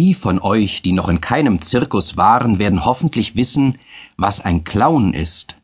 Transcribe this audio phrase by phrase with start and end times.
[0.00, 3.76] Die von euch, die noch in keinem Zirkus waren, werden hoffentlich wissen,
[4.16, 5.56] was ein Clown ist.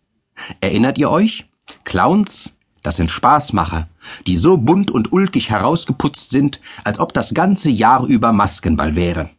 [0.61, 1.47] Erinnert ihr euch?
[1.85, 2.53] Clowns,
[2.83, 3.89] das sind Spaßmacher,
[4.27, 9.31] die so bunt und ulkig herausgeputzt sind, als ob das ganze Jahr über Maskenball wäre.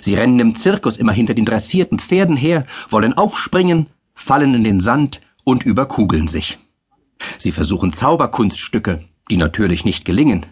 [0.00, 4.80] Sie rennen im Zirkus immer hinter den dressierten Pferden her, wollen aufspringen, fallen in den
[4.80, 6.56] Sand und überkugeln sich.
[7.36, 10.46] Sie versuchen Zauberkunststücke, die natürlich nicht gelingen.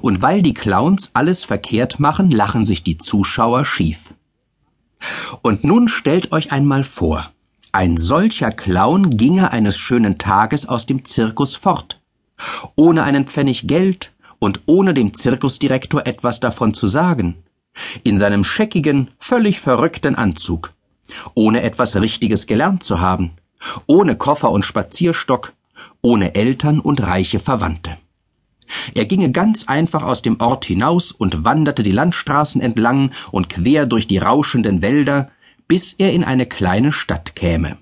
[0.00, 4.14] Und weil die Clowns alles verkehrt machen, lachen sich die Zuschauer schief.
[5.42, 7.30] Und nun stellt euch einmal vor,
[7.72, 12.00] ein solcher Clown ginge eines schönen Tages aus dem Zirkus fort,
[12.74, 17.36] ohne einen Pfennig Geld und ohne dem Zirkusdirektor etwas davon zu sagen,
[18.02, 20.72] in seinem scheckigen, völlig verrückten Anzug,
[21.34, 23.30] ohne etwas Richtiges gelernt zu haben,
[23.86, 25.52] ohne Koffer und Spazierstock,
[26.02, 27.96] ohne Eltern und reiche Verwandte.
[28.94, 33.86] Er ginge ganz einfach aus dem Ort hinaus und wanderte die Landstraßen entlang und quer
[33.86, 35.30] durch die rauschenden Wälder,
[35.68, 37.78] bis er in eine kleine Stadt käme.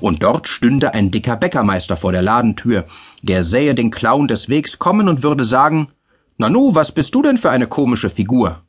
[0.00, 2.86] Und dort stünde ein dicker Bäckermeister vor der Ladentür,
[3.22, 5.88] der sähe den Clown des Wegs kommen und würde sagen,
[6.36, 8.62] Nanu, was bist du denn für eine komische Figur?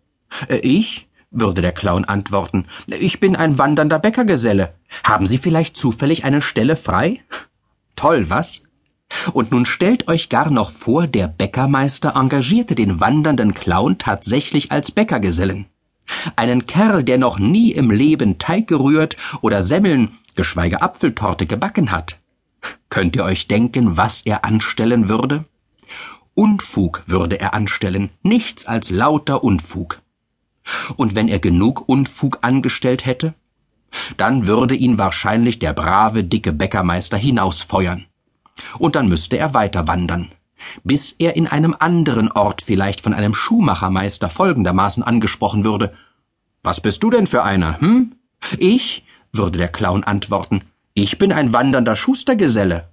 [0.47, 1.07] Äh, ich?
[1.31, 2.65] würde der Clown antworten.
[2.87, 4.73] Ich bin ein wandernder Bäckergeselle.
[5.05, 7.21] Haben Sie vielleicht zufällig eine Stelle frei?
[7.95, 8.63] Toll, was?
[9.33, 14.91] Und nun stellt euch gar noch vor, der Bäckermeister engagierte den wandernden Clown tatsächlich als
[14.91, 15.65] Bäckergesellen.
[16.35, 22.19] Einen Kerl, der noch nie im Leben Teig gerührt oder Semmeln, geschweige Apfeltorte gebacken hat.
[22.89, 25.45] Könnt ihr euch denken, was er anstellen würde?
[26.33, 30.01] Unfug würde er anstellen, nichts als lauter Unfug.
[30.95, 33.33] Und wenn er genug Unfug angestellt hätte,
[34.17, 38.05] dann würde ihn wahrscheinlich der brave, dicke Bäckermeister hinausfeuern.
[38.77, 40.29] Und dann müsste er weiter wandern,
[40.83, 45.93] bis er in einem anderen Ort vielleicht von einem Schuhmachermeister folgendermaßen angesprochen würde.
[46.63, 48.13] Was bist du denn für einer, hm?
[48.57, 52.89] Ich, würde der Clown antworten, ich bin ein wandernder Schustergeselle.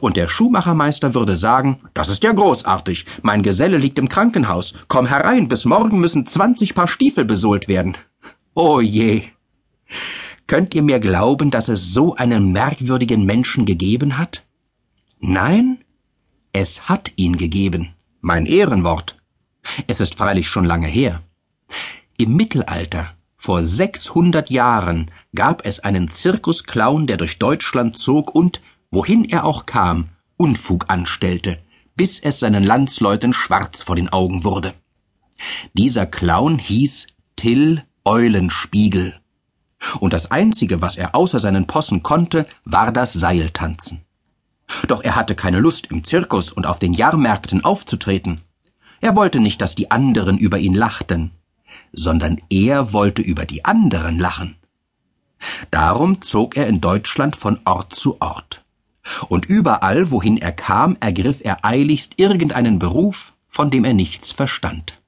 [0.00, 5.06] Und der Schuhmachermeister würde sagen, das ist ja großartig, mein Geselle liegt im Krankenhaus, komm
[5.06, 7.96] herein, bis morgen müssen zwanzig Paar Stiefel besohlt werden.
[8.54, 9.22] Oh je.
[10.48, 14.44] Könnt ihr mir glauben, dass es so einen merkwürdigen Menschen gegeben hat?
[15.20, 15.78] Nein,
[16.52, 19.16] es hat ihn gegeben, mein Ehrenwort.
[19.86, 21.22] Es ist freilich schon lange her.
[22.16, 29.24] Im Mittelalter, vor 600 Jahren, gab es einen Zirkusclown, der durch Deutschland zog und, wohin
[29.24, 31.58] er auch kam, Unfug anstellte,
[31.96, 34.74] bis es seinen Landsleuten schwarz vor den Augen wurde.
[35.72, 39.20] Dieser Clown hieß Till Eulenspiegel.
[40.00, 44.04] Und das Einzige, was er außer seinen Possen konnte, war das Seiltanzen.
[44.86, 48.40] Doch er hatte keine Lust, im Zirkus und auf den Jahrmärkten aufzutreten.
[49.00, 51.32] Er wollte nicht, dass die anderen über ihn lachten,
[51.92, 54.56] sondern er wollte über die anderen lachen.
[55.70, 58.64] Darum zog er in Deutschland von Ort zu Ort.
[59.28, 65.00] Und überall, wohin er kam, ergriff er eiligst irgendeinen Beruf, von dem er nichts verstand.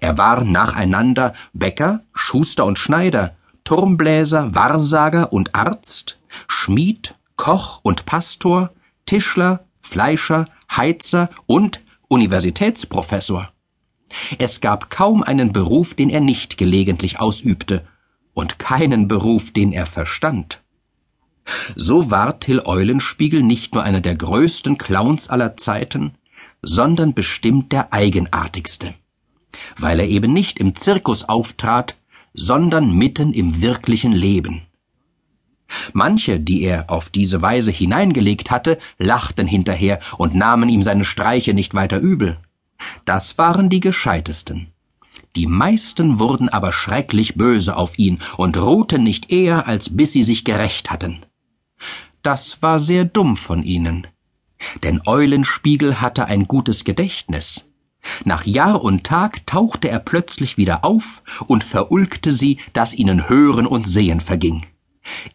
[0.00, 6.18] Er war nacheinander Bäcker, Schuster und Schneider, Turmbläser, Wahrsager und Arzt,
[6.48, 8.72] Schmied, Koch und Pastor,
[9.06, 13.52] Tischler, Fleischer, Heizer und Universitätsprofessor.
[14.38, 17.86] Es gab kaum einen Beruf, den er nicht gelegentlich ausübte,
[18.34, 20.62] und keinen Beruf, den er verstand.
[21.74, 26.14] So war Till Eulenspiegel nicht nur einer der größten Clowns aller Zeiten,
[26.62, 28.94] sondern bestimmt der eigenartigste,
[29.76, 31.96] weil er eben nicht im Zirkus auftrat,
[32.32, 34.62] sondern mitten im wirklichen Leben.
[35.92, 41.54] Manche, die er auf diese Weise hineingelegt hatte, lachten hinterher und nahmen ihm seine Streiche
[41.54, 42.38] nicht weiter übel.
[43.04, 44.68] Das waren die gescheitesten.
[45.36, 50.22] Die meisten wurden aber schrecklich böse auf ihn und ruhten nicht eher, als bis sie
[50.22, 51.24] sich gerecht hatten.
[52.22, 54.06] Das war sehr dumm von ihnen.
[54.82, 57.64] Denn Eulenspiegel hatte ein gutes Gedächtnis.
[58.24, 63.66] Nach Jahr und Tag tauchte er plötzlich wieder auf und verulgte sie, dass ihnen Hören
[63.66, 64.66] und Sehen verging.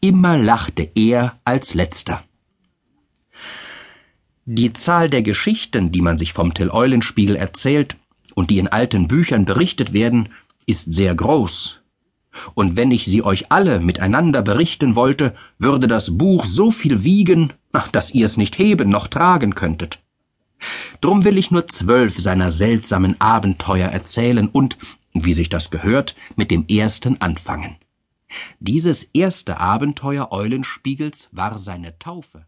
[0.02, 2.24] Immer lachte er als letzter.
[4.46, 7.98] Die Zahl der Geschichten, die man sich vom Till-Eulenspiegel erzählt
[8.34, 10.30] und die in alten Büchern berichtet werden,
[10.66, 11.82] ist sehr groß.
[12.54, 17.54] Und wenn ich sie euch alle miteinander berichten wollte, würde das Buch so viel wiegen,
[17.92, 20.00] dass ihr es nicht heben noch tragen könntet.
[21.02, 24.78] Drum will ich nur zwölf seiner seltsamen Abenteuer erzählen und,
[25.14, 27.76] wie sich das gehört, mit dem ersten anfangen.
[28.60, 32.48] Dieses erste Abenteuer Eulenspiegels war seine Taufe.